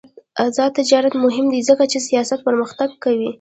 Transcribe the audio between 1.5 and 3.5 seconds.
دی ځکه چې سیاحت پرمختګ کوي.